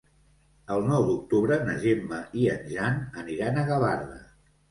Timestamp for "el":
0.75-0.85